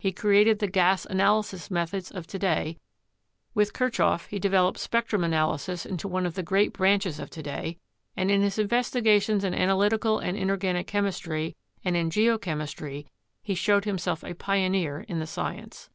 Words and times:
He 0.00 0.10
cre 0.10 0.32
ated 0.32 0.58
the 0.58 0.66
gas 0.66 1.06
analysis 1.06 1.70
methods 1.70 2.10
of 2.10 2.26
to 2.26 2.40
day, 2.40 2.76
with 3.54 3.72
Kirchhoff 3.72 4.26
he 4.26 4.40
developed 4.40 4.80
spectrum 4.80 5.22
analysis 5.22 5.86
into 5.86 6.08
one 6.08 6.26
of 6.26 6.34
the 6.34 6.42
great 6.42 6.72
branches 6.72 7.20
of 7.20 7.30
to 7.30 7.40
day, 7.40 7.78
and 8.16 8.32
in 8.32 8.42
his 8.42 8.58
investigations 8.58 9.44
in 9.44 9.54
analytical 9.54 10.18
and 10.18 10.36
inorganic 10.36 10.88
chemistry 10.88 11.54
and 11.84 11.96
in 11.96 12.10
geochemistry 12.10 13.06
he 13.44 13.54
showed 13.54 13.84
himself 13.84 14.24
a 14.24 14.34
pioneer 14.34 15.02
in 15.06 15.20
the 15.20 15.26
science. 15.28 15.88